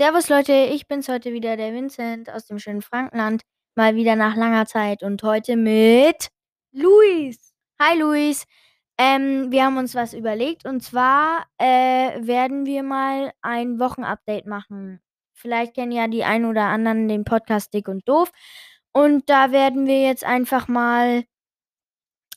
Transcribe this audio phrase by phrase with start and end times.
[0.00, 3.42] Servus Leute, ich bin's heute wieder, der Vincent aus dem schönen Frankenland.
[3.74, 6.30] Mal wieder nach langer Zeit und heute mit
[6.72, 7.52] Luis.
[7.78, 8.46] Hi Luis.
[8.96, 15.02] Ähm, wir haben uns was überlegt und zwar äh, werden wir mal ein Wochenupdate machen.
[15.34, 18.32] Vielleicht kennen ja die ein oder anderen den Podcast Dick und Doof.
[18.94, 21.24] Und da werden wir jetzt einfach mal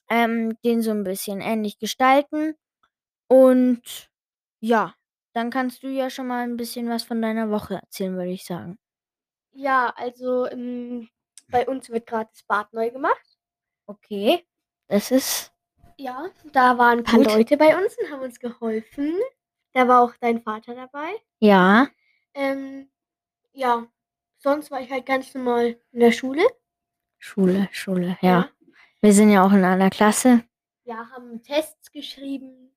[0.09, 2.55] ähm, den so ein bisschen ähnlich gestalten.
[3.29, 4.09] Und
[4.59, 4.95] ja,
[5.33, 8.45] dann kannst du ja schon mal ein bisschen was von deiner Woche erzählen, würde ich
[8.45, 8.77] sagen.
[9.51, 11.09] Ja, also ähm,
[11.49, 13.37] bei uns wird gerade das Bad neu gemacht.
[13.85, 14.45] Okay,
[14.87, 15.53] das ist
[15.97, 17.27] Ja, da waren ein paar Gut.
[17.27, 19.13] Leute bei uns und haben uns geholfen.
[19.73, 21.11] Da war auch dein Vater dabei.
[21.39, 21.87] ja,
[22.35, 22.89] Ähm,
[23.53, 23.87] ja,
[24.37, 26.43] sonst war ich halt ganz normal in der Schule.
[27.19, 28.49] Schule, Schule, ja.
[29.01, 30.43] Wir sind ja auch in einer Klasse.
[30.85, 32.72] Ja, haben Tests geschrieben.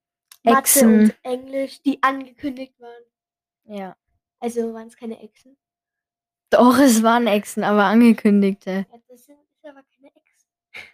[0.47, 1.03] Echsen.
[1.03, 3.03] Mathe und Englisch, die angekündigt waren.
[3.65, 3.97] Ja.
[4.39, 5.57] Also waren es keine Echsen.
[6.51, 8.87] Doch, es waren Echsen, aber angekündigte.
[8.91, 10.49] Ja, das sind aber keine Echsen.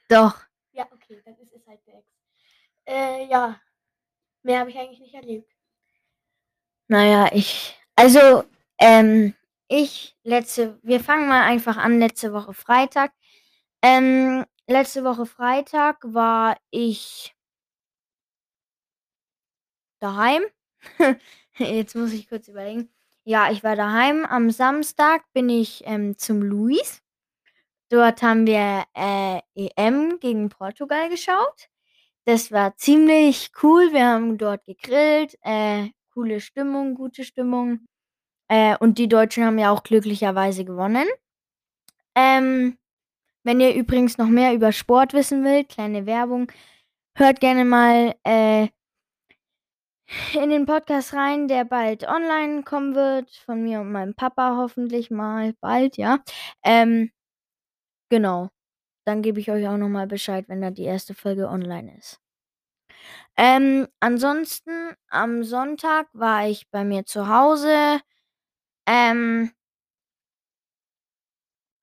[0.09, 0.43] Doch.
[0.73, 2.07] Ja, okay, dann ist es halt eine Ex.
[2.87, 3.61] Äh, ja.
[4.43, 5.53] Mehr habe ich eigentlich nicht erlebt.
[6.89, 7.79] Naja, ich.
[7.95, 8.45] Also,
[8.79, 9.35] ähm,
[9.69, 10.79] ich letzte.
[10.83, 13.13] Wir fangen mal einfach an, letzte Woche Freitag.
[13.83, 17.32] Ähm, letzte Woche Freitag war ich
[20.03, 20.43] daheim.
[21.59, 22.91] Jetzt muss ich kurz überlegen.
[23.25, 24.25] Ja, ich war daheim.
[24.25, 27.03] Am Samstag bin ich ähm, zum Luis.
[27.89, 31.69] Dort haben wir äh, EM gegen Portugal geschaut.
[32.25, 33.93] Das war ziemlich cool.
[33.93, 35.37] Wir haben dort gegrillt.
[35.43, 37.87] Äh, coole Stimmung, gute Stimmung.
[38.49, 41.07] Äh, und die Deutschen haben ja auch glücklicherweise gewonnen.
[42.15, 42.79] Ähm,
[43.45, 46.51] wenn ihr übrigens noch mehr über Sport wissen wollt, kleine Werbung,
[47.17, 48.69] hört gerne mal äh,
[50.35, 53.31] in den Podcast rein, der bald online kommen wird.
[53.47, 56.19] Von mir und meinem Papa hoffentlich mal bald, ja.
[56.63, 57.11] Ähm,
[58.11, 58.49] genau.
[59.07, 62.21] Dann gebe ich euch auch nochmal Bescheid, wenn da die erste Folge online ist.
[63.37, 68.01] Ähm, ansonsten am Sonntag war ich bei mir zu Hause.
[68.87, 69.53] Ähm,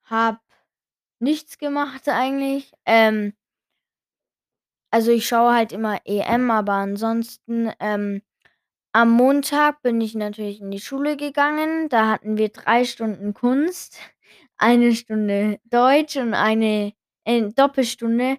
[0.04, 0.42] hab
[1.20, 2.72] nichts gemacht eigentlich.
[2.86, 3.34] Ähm,
[4.92, 8.22] also ich schaue halt immer EM, aber ansonsten ähm,
[8.94, 11.90] am Montag bin ich natürlich in die Schule gegangen.
[11.90, 14.00] Da hatten wir drei Stunden Kunst,
[14.58, 16.94] eine Stunde Deutsch und eine
[17.26, 18.38] äh, Doppelstunde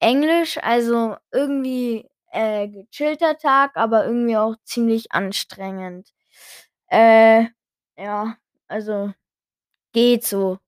[0.00, 0.58] Englisch.
[0.62, 6.12] Also irgendwie äh, gechillter Tag, aber irgendwie auch ziemlich anstrengend.
[6.90, 7.46] Äh,
[7.98, 8.36] ja,
[8.68, 9.12] also
[9.92, 10.58] geht so.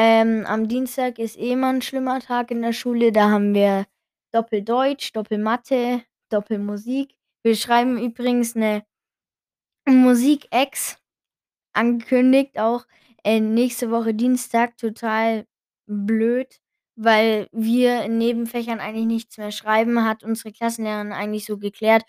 [0.00, 3.10] Ähm, am Dienstag ist eh immer ein schlimmer Tag in der Schule.
[3.10, 3.84] Da haben wir
[4.30, 7.16] Doppeldeutsch, Doppelmathe, Doppelmusik.
[7.42, 8.84] Wir schreiben übrigens eine
[9.88, 10.98] Musik-Ex
[11.72, 12.86] angekündigt, auch
[13.24, 14.76] äh, nächste Woche Dienstag.
[14.76, 15.46] Total
[15.86, 16.60] blöd,
[16.94, 22.04] weil wir in Nebenfächern eigentlich nichts mehr schreiben, hat unsere Klassenlehrerin eigentlich so geklärt.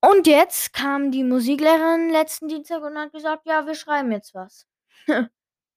[0.00, 4.68] Und jetzt kam die Musiklehrerin letzten Dienstag und hat gesagt, ja, wir schreiben jetzt was.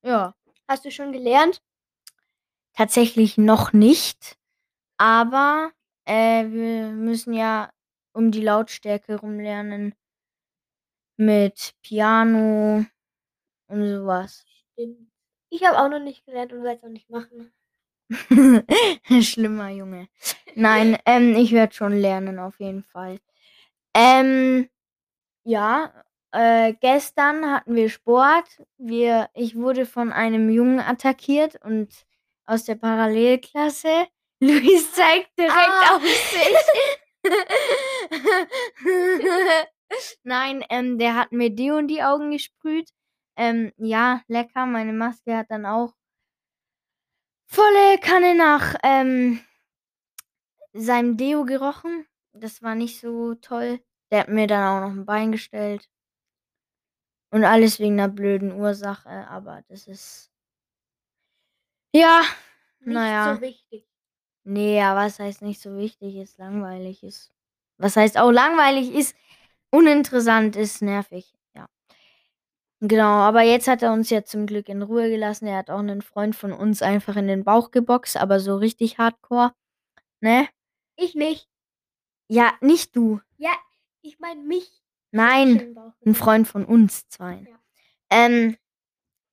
[0.04, 0.36] ja.
[0.70, 1.62] Hast du schon gelernt?
[2.74, 4.38] Tatsächlich noch nicht,
[4.98, 5.72] aber
[6.06, 7.72] äh, wir müssen ja
[8.14, 9.96] um die Lautstärke rumlernen
[11.18, 12.86] mit Piano
[13.68, 14.46] und sowas.
[14.74, 15.10] Stimmt.
[15.50, 17.52] Ich habe auch noch nicht gelernt und werde es auch nicht machen.
[19.22, 20.08] Schlimmer Junge.
[20.56, 23.20] Nein, ähm, ich werde schon lernen auf jeden Fall.
[23.96, 24.70] Ähm,
[25.46, 25.94] ja,
[26.32, 28.62] äh, gestern hatten wir Sport.
[28.78, 31.90] Wir, ich wurde von einem Jungen attackiert und
[32.46, 34.08] aus der Parallelklasse.
[34.40, 35.96] Luis zeigt direkt Ah.
[35.96, 36.56] auf sich.
[40.24, 42.90] Nein, ähm, der hat mir Deo in die Augen gesprüht.
[43.38, 44.66] Ähm, ja, lecker.
[44.66, 45.94] Meine Maske hat dann auch
[47.50, 49.40] volle Kanne nach ähm,
[50.74, 52.06] seinem Deo gerochen.
[52.34, 53.80] Das war nicht so toll.
[54.12, 55.88] Der hat mir dann auch noch ein Bein gestellt.
[57.30, 60.32] Und alles wegen einer blöden Ursache, aber das ist.
[61.94, 62.22] Ja,
[62.80, 63.36] Nicht Naja.
[63.36, 63.86] so wichtig.
[64.44, 67.32] nee, ja, was heißt nicht so wichtig ist, langweilig ist.
[67.78, 69.16] Was heißt auch langweilig ist,
[69.72, 71.68] uninteressant ist, nervig, ja.
[72.80, 75.48] Genau, aber jetzt hat er uns ja zum Glück in Ruhe gelassen.
[75.48, 78.98] Er hat auch einen Freund von uns einfach in den Bauch geboxt, aber so richtig
[79.00, 79.54] hardcore.
[80.22, 80.48] Ne?
[80.96, 81.50] Ich nicht.
[82.30, 83.20] Ja, nicht du.
[83.38, 83.52] Ja,
[84.02, 84.70] ich meine mich.
[85.12, 85.76] Nein.
[86.06, 87.48] Ein Freund von uns zwei.
[87.50, 87.60] Ja.
[88.10, 88.58] Ähm,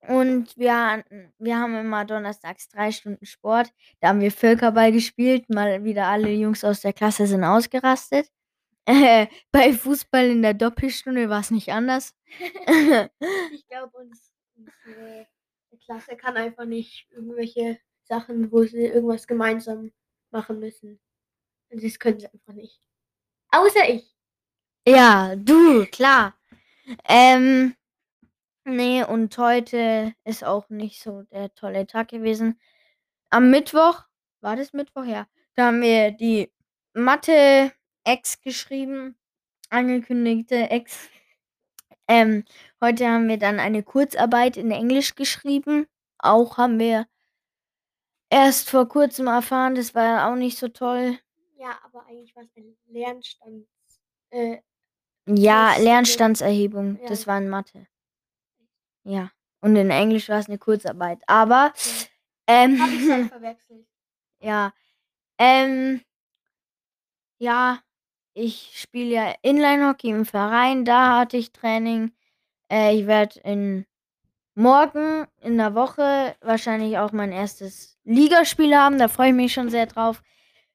[0.09, 1.05] und wir,
[1.39, 3.73] wir haben immer donnerstags drei Stunden Sport.
[4.01, 5.49] Da haben wir Völkerball gespielt.
[5.49, 8.29] Mal wieder alle Jungs aus der Klasse sind ausgerastet.
[8.87, 12.15] Äh, bei Fußball in der Doppelstunde war's nicht anders.
[13.53, 15.27] Ich glaube, uns unsere
[15.85, 19.93] Klasse kann einfach nicht irgendwelche Sachen, wo sie irgendwas gemeinsam
[20.31, 21.01] machen müssen.
[21.71, 22.81] Das können sie einfach nicht.
[23.51, 24.14] Außer ich.
[24.87, 26.35] Ja, du, klar.
[27.09, 27.75] Ähm,
[28.65, 32.61] ne, und heute ist auch nicht so der tolle Tag gewesen.
[33.31, 34.05] Am Mittwoch
[34.43, 35.05] war das Mittwoch?
[35.05, 35.27] Ja.
[35.57, 36.53] Da haben wir die
[36.95, 39.17] Mathe-Ex geschrieben,
[39.71, 41.09] angekündigte Ex.
[42.09, 42.45] Ähm,
[42.83, 45.87] heute haben wir dann eine Kurzarbeit in Englisch geschrieben.
[46.19, 47.07] Auch haben wir
[48.31, 51.19] erst vor Kurzem erfahren, das war auch nicht so toll.
[51.57, 53.69] Ja, aber eigentlich war's ein Lernstands
[54.31, 54.59] äh,
[55.27, 57.09] Ja, Lernstandserhebung, ja.
[57.09, 57.87] das war in Mathe.
[59.07, 59.31] Ja,
[59.61, 61.19] und in Englisch war's 'ne Kurzarbeit.
[61.27, 61.73] Aber,
[62.47, 63.87] ähm Habe ich halt verwechselt.
[64.41, 64.73] Ja,
[65.39, 66.03] ähm
[67.41, 67.81] ja,
[68.35, 72.13] ich spiele ja Inlinehockey im Verein, da hatte ich Training.
[72.71, 73.87] Äh, ich werde in
[74.57, 79.71] morgen in 'ner Woche wahrscheinlich auch mein erstes Ligaspiel haben, da freue ich mich schon
[79.71, 80.23] sehr drauf.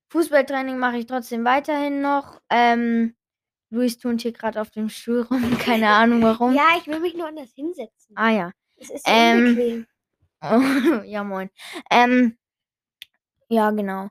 [0.09, 2.41] Fußballtraining mache ich trotzdem weiterhin noch.
[2.51, 3.15] Ähm,
[3.69, 6.53] Luis turnt hier grad auf dem Stuhl rum, keine Ahnung warum.
[6.53, 8.15] Ja, ich will mich nur anders hinsetzen.
[8.15, 8.51] Ah ja.
[8.77, 9.87] Es ist so Ähm, unbequem.
[11.05, 11.49] ja, moin.
[11.91, 12.37] Ähm,
[13.49, 14.09] ja, genau.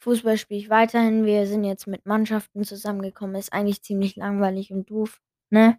[0.00, 1.26] Fußball spiele ich weiterhin.
[1.26, 3.36] Wir sind jetzt mit Mannschaften zusammengekommen.
[3.36, 5.20] Ist eigentlich ziemlich langweilig und doof,
[5.50, 5.78] ne?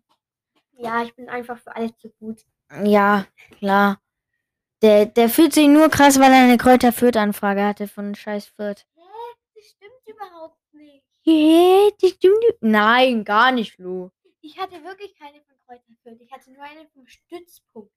[0.74, 2.46] Ja, ich bin einfach für alles zu gut.
[2.84, 3.26] Ja,
[3.58, 4.00] klar.
[4.84, 8.86] Der der fühlt sich nur krass, weil er 'ne Kräuter Fürth-Anfrage hatte von scheiß Fürth.
[8.96, 9.02] Hä?
[9.56, 10.58] Das stimmt überhaupt
[12.62, 14.10] nein, gar nicht, Lu.
[14.42, 16.22] Ich hatte wirklich keine von Kräuter Fürth.
[16.22, 17.92] Ich hatte nur eine vom Stützpunkt.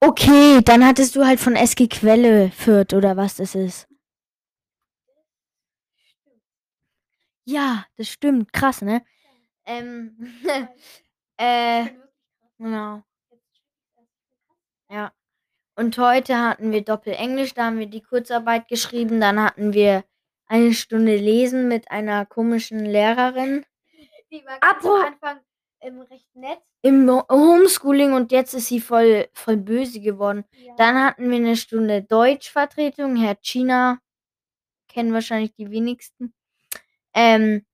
[0.00, 3.86] Okay, dann hattest du halt von SG Quelle Fürth oder was das ist.
[7.44, 8.52] Ja, das stimmt.
[8.52, 9.04] Krass, ne?
[9.64, 10.16] Ähm,
[11.36, 11.86] äh,
[12.58, 13.02] genau.
[14.90, 15.12] Ja.
[15.76, 19.20] Und heute hatten wir Doppel-Englisch, da haben wir die Kurzarbeit geschrieben.
[19.20, 20.04] Dann hatten wir
[20.52, 23.64] eine Stunde Lesen mit einer komischen Lehrerin.
[24.30, 25.40] Die war ganz am Apro Anfang,
[25.80, 26.58] ähm, recht nett.
[26.82, 30.44] Im Ho Homeschooling und jetzt ist sie voll voll böse geworden.
[30.52, 30.74] Ja.
[30.76, 33.98] Dann hatten wir 'ne Stunde Deutschvertretung, Herr China,
[34.88, 36.34] kennen wahrscheinlich die wenigsten.
[37.14, 37.64] Ähm,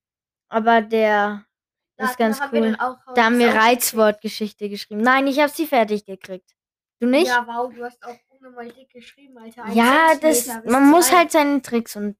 [0.49, 1.45] aber der
[1.97, 2.77] Da ist da ganz cool.
[3.15, 3.49] Da haben wir.
[3.55, 5.01] Reizwortgeschichte geschrieben.
[5.01, 6.51] Nein, ich habe sie fertig gekriegt.
[7.01, 7.27] Du nicht?
[7.27, 9.63] Ja, wow, du hast auch unnormal dick geschrieben, Alter.
[9.65, 12.17] Ein Ja, das man muss halt seine Tricks und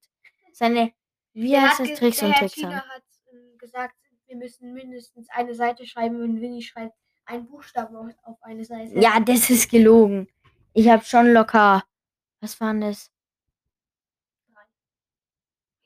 [0.59, 0.94] seine
[1.33, 2.00] wie Der heißt das?
[2.00, 2.75] Tricks und Tricks haben.
[2.75, 3.95] hat, ähm, gesagt,
[4.27, 6.95] wir müssen mindestens eine Seite schreiben und Winnie schreibt
[7.25, 9.00] einen Buchstaben auf eine Seite.
[9.00, 10.27] Ja, das ist gelogen.
[10.73, 11.83] Ich habe schon locker
[12.41, 13.11] was waren das?
[14.53, 14.61] 3.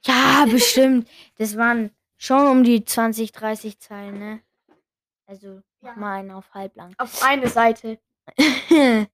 [0.06, 1.10] Ja, bestimmt.
[1.38, 4.44] Das waren schon um die 20, 30 Zeilen, ne?
[5.26, 5.96] Also, Ja.
[5.96, 6.94] mal einen auf halblang.
[6.98, 8.00] Auf eine Seite.
[8.38, 9.08] Hä?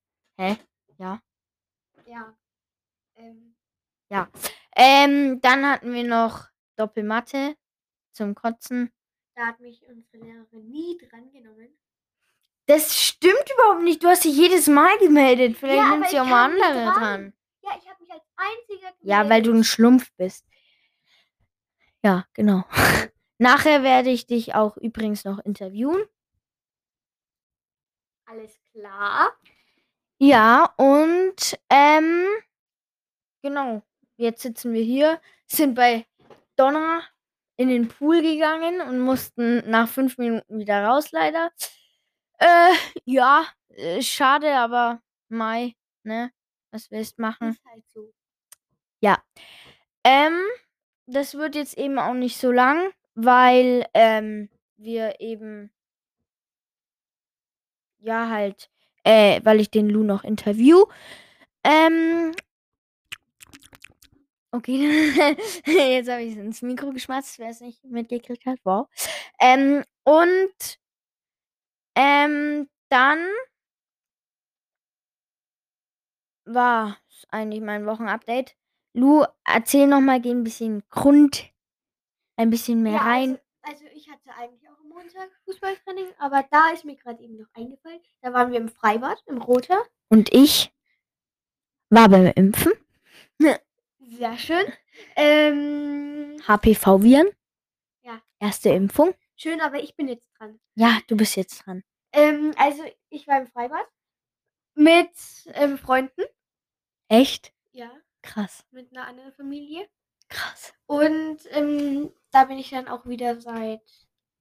[0.98, 1.22] Ja.
[2.06, 2.38] Ja.
[3.16, 3.56] Ähm.
[4.10, 4.28] Ja.
[4.82, 6.48] Ähm, dann hatten wir noch
[6.78, 7.58] Doppelmathe
[8.14, 8.92] zum Kotzen.
[9.36, 11.78] Da hat mich unsere Lehrerin nie drangenommen.
[12.66, 14.04] Das stimmt überhaupt nicht.
[14.04, 15.58] Du hast dich jedes Mal gemeldet.
[15.58, 16.94] Vielleicht Ja, nimmt sie auch mal andere dran.
[16.94, 17.34] dran.
[17.64, 19.66] Ja, ich habe mich als Einziger Ja, weil du 'n gemeldet.
[19.68, 20.46] Schlumpf bist.
[22.04, 22.64] Ja, genau.
[23.40, 26.04] Nachher werde ich dich auch übrigens noch interviewen.
[28.28, 29.32] Alles klar.
[30.20, 32.28] Ja, und, ähm
[33.44, 33.82] genau,
[34.20, 36.06] jetzt sitzen wir hier, sind bei
[36.56, 37.02] Donner
[37.58, 41.52] in den Pool gegangen und mussten nach 5 Minuten wieder raus leider.
[42.38, 42.74] Äh,
[43.06, 46.32] ja, äh, schade, aber mei, ne?
[46.72, 47.50] Was willst machen?
[47.50, 48.14] Ist halt so.
[49.02, 49.18] Ja.
[50.04, 50.40] Ähm,
[51.08, 55.72] das wird jetzt eben auch nicht so lang, weil, ähm, wir eben
[58.00, 58.70] ja, halt,
[59.04, 60.86] äh, weil ich den Lu noch interview.
[61.64, 62.34] Ähm
[64.52, 64.78] okay,
[65.66, 68.60] jetzt habe ich's ins Mikro geschmatzt, wer's nicht mitgekriegt hat.
[68.64, 68.88] Wow.
[69.40, 70.80] Ähm, und
[71.96, 73.20] ähm, dann
[76.46, 76.96] war's
[77.30, 78.56] eigentlich mein Wochenupdate.
[78.94, 81.52] Lu, erzähl noch mal, geh 'n bisschen Grund
[82.38, 83.40] ein bisschen mehr Ja, rein.
[83.64, 87.38] also also ich hatte eigentlich auch am Montag Fußballtraining, aber da ist mir grad eben
[87.38, 89.84] noch eingefallen, da waren wir im Freibad, im Rother.
[90.10, 90.72] Und ich
[91.90, 92.74] war beim Impfen.
[94.10, 94.66] Sehr schön.
[95.16, 97.30] Ähm HPV-Viren.
[98.02, 98.22] Ja.
[98.40, 99.14] Erste Impfung.
[99.36, 100.60] Schön, aber ich bin jetzt dran.
[100.76, 101.84] Ja, du bist jetzt dran.
[102.12, 103.86] Ähm, also ich war im Freibad
[104.76, 105.10] mit,
[105.54, 106.24] ähm, Freunden.
[107.08, 107.54] Echt?
[107.72, 108.66] Ja, Krass.
[108.72, 109.88] mit 'ner anderen Familie.
[110.28, 110.74] Krass.
[110.86, 113.82] Und ähm, da bin ich dann auch wieder seit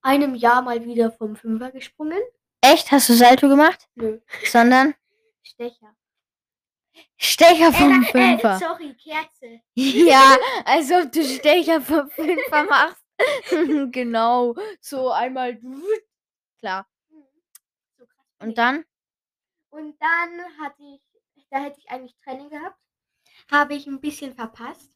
[0.03, 2.19] einem Jahr mal wieder vom Fünfer gesprungen.
[2.61, 2.91] Echt?
[2.91, 3.89] Hast du Salto gemacht?
[3.95, 4.21] Nö.
[4.45, 4.95] Sondern
[5.43, 5.95] Stecher.
[7.17, 8.57] Stecher vom äh, Fünfer.
[8.57, 9.61] Äh, sorry, Kerze.
[9.75, 13.05] Ja, als ob du Stecher vom Fünfer machst.
[13.93, 14.55] genau.
[14.81, 15.61] So einmal.
[16.59, 16.89] Klar.
[18.39, 18.85] Bin Und dann?
[19.71, 21.01] Und dann hatte ich,
[21.51, 22.79] da hätte ich eigentlich Training gehabt.
[23.51, 24.91] Habe ich ein bisschen verpasst.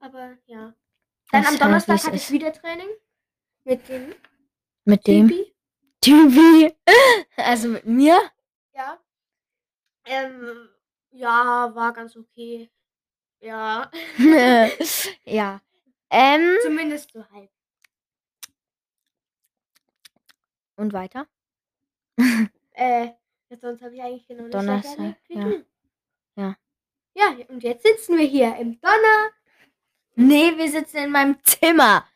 [0.00, 0.74] Aber ja.
[1.30, 2.88] Dann Das am Donnerstag hatte ich wieder Training.
[3.64, 4.14] Mit dem
[4.84, 5.54] Mit dem Typi.
[6.00, 6.74] Typi.
[7.36, 8.20] Also mit mir?
[8.74, 8.98] Ja.
[10.04, 10.68] Ähm,
[11.12, 12.70] ja, war ganz okay.
[13.40, 13.90] Ja.
[15.24, 15.60] ja.
[16.10, 17.50] Ähm, Zumindest so halb.
[20.76, 21.26] und weiter?
[22.74, 23.10] Äh,
[23.48, 25.52] ja, sonst habe ich eigentlich genau das Donnerstag, ja.
[26.36, 26.56] Ja.
[27.14, 29.30] Ja, und jetzt sitzen wir hier im Donner.
[30.14, 32.06] Nee, wir sitzen in meinem Zimmer.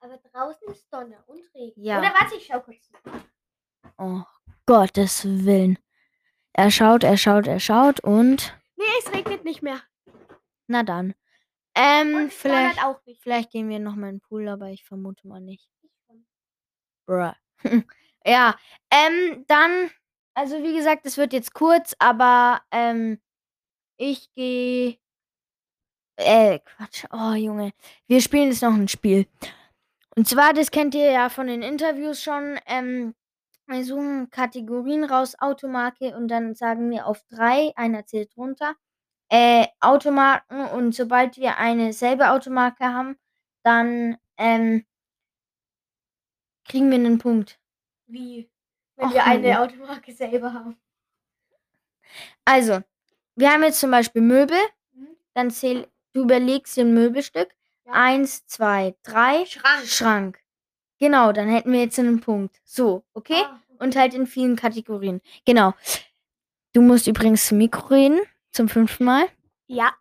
[0.00, 1.82] Aber draußen ist Donner und Regen.
[1.82, 1.98] Ja.
[1.98, 2.90] Oder warte, ich schau kurz.
[3.98, 4.22] Oh,
[4.64, 5.78] Gottes Willen.
[6.58, 8.52] Er schaut, er schaut, er schaut und.
[8.76, 9.80] Nee, es regnet nicht mehr.
[10.66, 11.14] Na dann.
[11.76, 13.22] Ähm, vielleicht, auch nicht.
[13.22, 15.70] vielleicht gehen wir noch mal in den Pool, aber ich vermute mal nicht.
[17.06, 17.30] Bruh.
[18.26, 18.56] ja,
[18.90, 19.88] ähm, dann,
[20.34, 23.20] also wie gesagt, es wird jetzt kurz, aber ähm,
[23.96, 24.98] ich gehe.
[26.16, 27.04] Äh, Quatsch.
[27.12, 27.70] Oh, Junge.
[28.08, 29.28] Wir spielen jetzt noch ein Spiel.
[30.16, 32.58] Und zwar, das kennt ihr ja von den Interviews schon.
[32.66, 33.14] Ähm,
[33.68, 38.74] wir suchen Kategorien raus, Automarke, und dann sagen wir auf drei, einer zählt runter,
[39.28, 40.66] äh, Automarken.
[40.68, 43.16] Und sobald wir eine selbe Automarke haben,
[43.62, 44.84] dann ähm,
[46.64, 47.60] kriegen wir einen Punkt.
[48.06, 48.50] Wie?
[48.96, 49.60] Wenn Och, wir eine Junge.
[49.60, 50.76] Automarke selber haben.
[52.44, 52.80] Also,
[53.36, 54.58] wir haben jetzt zum Beispiel Möbel.
[54.92, 55.16] Mhm.
[55.34, 57.54] Dann zähl, du überlegst dir ein Möbelstück.
[57.84, 57.92] Ja.
[57.92, 59.44] Eins, zwei, drei.
[59.46, 59.86] Schrank.
[59.86, 60.38] Schrank.
[60.98, 62.56] Genau, dann hätten wir jetzt einen Punkt.
[62.64, 63.42] So, okay?
[63.44, 65.20] Ah, Und halt in vielen Kategorien.
[65.44, 65.74] Genau.
[66.72, 68.20] Du musst übrigens zum Mikro reden.
[68.50, 69.26] Zum fünften Mal.
[69.66, 69.94] Ja.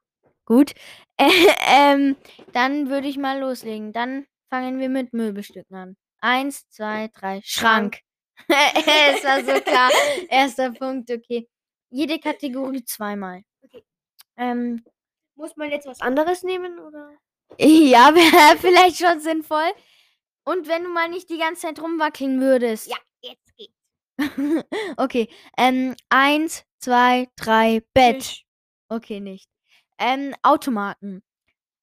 [0.46, 0.74] Gut.
[1.18, 1.30] Äh,
[1.68, 2.16] ähm,
[2.54, 3.94] dann würde ich mal loslegen.
[3.94, 5.98] Dann fangen wir mit Möbelstücken an.
[6.20, 7.42] Eins, zwei, drei.
[7.44, 8.00] Schrank.
[8.48, 9.92] es war so klar.
[10.30, 11.48] Erster Punkt, okay.
[11.90, 13.44] Jede Kategorie zweimal.
[13.62, 13.84] Okay.
[14.38, 14.84] Ähm,
[15.36, 17.12] Muss man jetzt was anderes nehmen oder?
[17.60, 19.72] ja, wäre vielleicht schon sinnvoll.
[20.48, 22.88] Und wenn du mal nicht die ganze Zeit rumwackeln würdest.
[22.88, 23.74] Ja, jetzt geht's.
[24.98, 25.28] okay.
[25.58, 28.20] Ähm, eins, zwei, drei, Bett.
[28.20, 28.46] Tisch.
[28.88, 29.50] Okay, nicht.
[30.00, 31.22] Ähm, Automarken.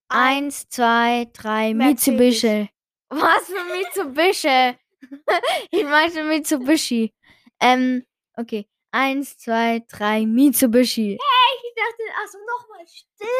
[0.08, 1.74] Ein- Eins, zwei, drei.
[1.74, 2.70] Mitsubishi.
[3.10, 4.78] Was für Mitsubishi?
[5.70, 7.12] ich meinte Mitsubishi.
[7.60, 8.06] Ähm,
[8.38, 8.66] okay.
[8.92, 11.18] Eins, zwei, drei, Mitsubishi.
[11.18, 12.86] Ich dachte, achso, nochmal.
[12.86, 13.30] Stimmt.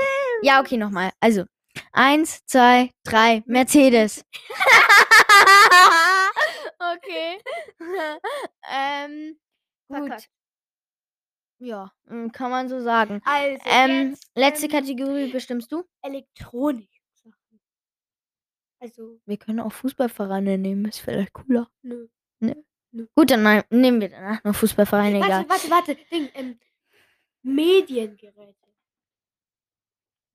[0.43, 1.13] Ja, okay, nochmal.
[1.19, 1.45] Also,
[1.93, 4.23] eins, zwei, drei, Mercedes.
[6.97, 7.39] okay.
[8.71, 9.39] ähm,
[9.89, 9.99] gut.
[9.99, 10.31] Verkackt.
[11.59, 13.21] Ja, mm, kann man so sagen.
[13.25, 15.85] Also, Ähm, jetzt, letzte ähm, Kategorie bestimmst du?
[16.03, 16.91] Elektronik.
[18.81, 21.71] Also, Wir können auch Fußballvereine nehmen, ist vielleicht cooler.
[21.83, 22.07] nö.
[23.17, 25.49] Gut, dann nehmen wir danach noch Fußballvereine, egal.
[25.49, 25.97] Warte, warte, warte.
[26.13, 26.61] Ding, ähm,
[27.43, 28.55] Mediengeräte.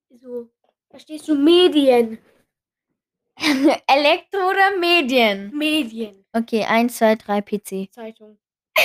[0.10, 0.50] So,
[0.90, 1.36] verstehst du?
[1.36, 2.18] Medien.
[3.88, 5.56] Elektro oder Medien?
[5.56, 6.26] Medien.
[6.34, 7.92] Okay, eins, zwei, drei, PC.
[7.92, 8.38] Zeitung.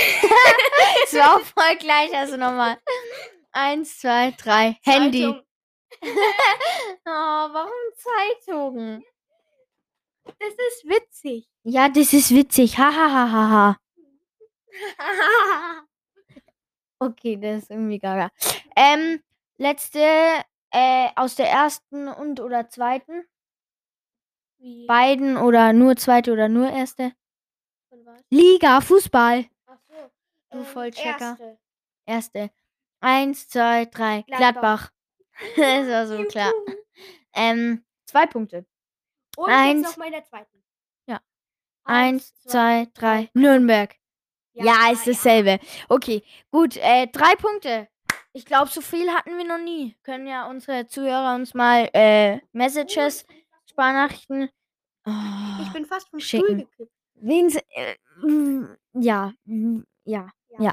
[1.02, 2.78] Das war auch voll gleich, also nochmal.
[3.52, 5.22] Eins, zwei, drei, Handy.
[5.22, 5.42] Zeitung.
[7.06, 9.04] Oh, warum Zeitungen?
[10.24, 11.46] Das ist witzig.
[11.62, 12.78] Ja, das ist witzig.
[12.78, 13.78] Ha, ha, ha, ha, ha.
[16.98, 18.30] Okay, das ist irgendwie gaga.
[18.76, 19.22] Ähm,
[19.58, 20.00] letzte
[20.70, 23.24] äh, aus der ersten und oder zweiten?
[24.64, 24.86] Wie?
[24.86, 27.12] Beiden oder nur zweite oder nur erste?
[28.30, 29.44] Liga, Fußball.
[29.66, 30.10] Ach so.
[30.50, 31.36] Du Vollchecker.
[31.36, 31.58] erste.
[32.06, 32.50] Erste.
[33.00, 34.22] Eins, zwei, drei.
[34.22, 34.40] Gladbach.
[34.40, 34.92] Gladbach.
[35.56, 36.50] das war so klar.
[37.34, 38.64] Ähm, zwei Punkte.
[39.36, 39.82] Und Eins.
[39.82, 40.64] jetzt noch mal in der zweiten.
[41.08, 41.20] Ja.
[41.84, 43.28] Eins, zwei, drei.
[43.34, 43.94] Nürnberg.
[44.54, 45.58] Ja, ist dasselbe.
[45.90, 46.78] Okay, gut.
[46.78, 47.88] Äh, drei Punkte.
[48.32, 49.94] Ich glaube, so viel hatten wir noch nie.
[50.02, 53.26] Können ja unsere Zuhörer uns mal äh, Messages,
[53.74, 54.48] Sparnachrichten.
[55.06, 55.10] Oh,
[55.62, 56.44] Ich bin fast vom Schicken.
[56.46, 56.92] Stuhl gekippt.
[57.16, 57.94] wen äh,
[58.94, 59.32] ja,
[60.04, 60.28] ja.
[60.58, 60.72] Ja.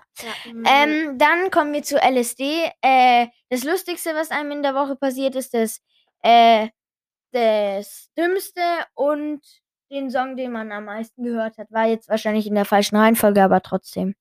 [0.53, 2.69] mm, Ähm, dann kommen wir zu LSD.
[2.81, 5.81] Äh, das Lustigste, was einem in der Woche passiert ist, das,
[6.21, 6.67] äh,
[7.31, 8.61] das Dümmste
[8.93, 9.41] und
[9.89, 13.41] den Song, den man am meisten gehört hat, war jetzt wahrscheinlich in der falschen Reihenfolge,
[13.43, 14.13] aber trotzdem.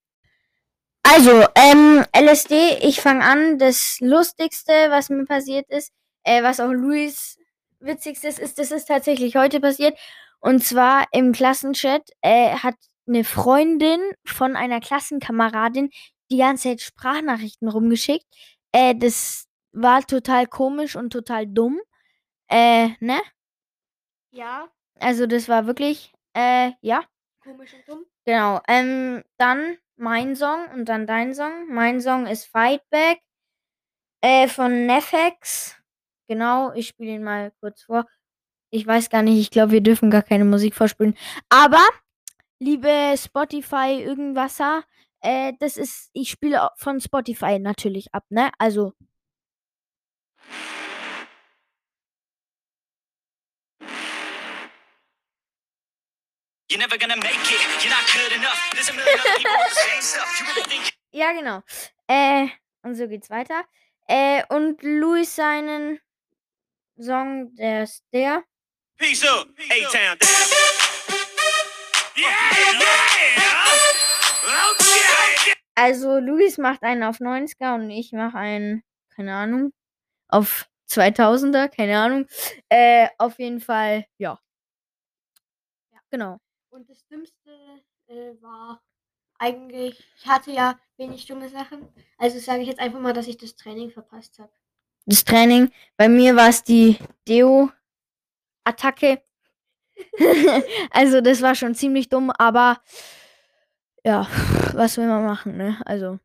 [1.03, 3.59] Also, ähm, LSD, ich fange an.
[3.59, 5.93] Das Lustigste, was mir passiert ist,
[6.25, 7.37] äh, was auch Luis
[7.81, 9.99] Witzigstes ist, das ist tatsächlich heute passiert.
[10.41, 12.75] Und zwar im Klassenchat äh, hat
[13.07, 15.91] eine Freundin von einer Klassenkameradin
[16.31, 18.27] die ganze Zeit Sprachnachrichten rumgeschickt.
[18.73, 21.81] Äh, das war total komisch und total dumm.
[22.49, 23.21] Äh, ne?
[24.33, 24.69] Ja,
[25.01, 27.05] Also das war wirklich, äh, ja,
[27.43, 28.07] komisch und dumm.
[28.25, 28.61] genau.
[28.69, 31.67] Ähm, dann mein Song und dann dein Song.
[31.69, 33.21] Mein Song ist Fight Back
[34.23, 35.80] äh, von Nefex.
[36.31, 38.07] Genau, ich spiele ihn mal kurz vor.
[38.71, 41.17] Ich weiß gar nicht, ich glaube, wir dürfen gar keine Musik vorspielen.
[41.49, 41.85] Aber,
[42.61, 44.85] liebe Spotify irgendwasser,
[45.23, 48.53] äh, das ist, ich spiele von Spotify natürlich ab, ne?
[48.59, 48.93] Also,
[61.13, 61.63] ja, genau.
[62.07, 62.47] Äh,
[62.83, 63.65] und so geht's weiter.
[64.07, 65.99] Äh, und Louis seinen
[67.03, 68.45] Song, der ist der.
[68.99, 70.19] Peace up, A-Town.
[72.17, 72.27] Yeah,
[72.73, 72.81] yeah.
[74.73, 75.55] Okay.
[75.75, 78.83] Also, Luis macht einen auf 90er und ich mache einen,
[79.15, 79.73] keine Ahnung,
[80.29, 82.27] auf 2000er, keine Ahnung.
[82.69, 84.39] Äh, auf jeden Fall, ja.
[85.93, 85.99] Ja.
[86.11, 86.39] Genau.
[86.71, 87.51] Und das Dümmste
[88.09, 88.83] äh, war
[89.39, 91.89] eigentlich, ich hatte ja wenig dumme Sachen.
[92.19, 94.53] Also sage ich jetzt einfach mal, dass ich das Training verpasst habe.
[95.07, 99.23] Das Training, bei mir war es die Deo-Attacke.
[100.91, 102.81] also, das war schon ziemlich dumm, aber
[104.05, 104.27] ja,
[104.73, 105.81] was will man machen, ne?
[105.85, 106.19] Also,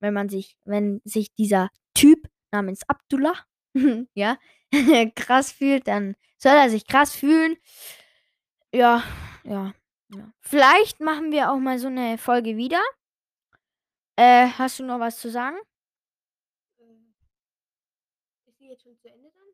[0.00, 3.34] wenn man sich, wenn sich dieser Typ namens Abdullah,
[4.14, 4.38] ja,
[5.14, 7.56] krass fühlt, dann soll er sich krass fühlen.
[8.72, 9.02] Ja,
[9.44, 9.72] ja,
[10.08, 10.32] ja.
[10.40, 12.80] Vielleicht machen wir auch mal so eine Folge wieder.
[14.16, 15.56] Äh, hast du noch was zu sagen?
[16.78, 16.82] Äh,
[18.46, 19.48] ist die jetzt schon zu Ende dann?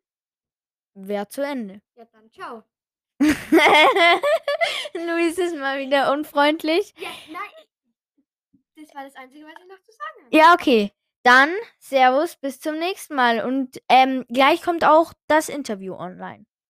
[0.94, 1.80] Wer zu Ende.
[1.96, 2.64] Ja, dann ciao.
[4.94, 6.92] Luis ist mal wieder unfreundlich.
[6.98, 7.50] Ja, nein.
[8.76, 10.36] Das war das Einzige, was ich noch zu sagen habe.
[10.36, 10.92] Ja, okay.
[11.22, 13.44] Dann Servus, bis zum nächsten Mal.
[13.44, 16.46] Und ähm, gleich kommt auch das Interview online.